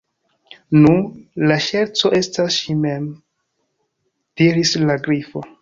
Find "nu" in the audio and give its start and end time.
0.85-0.93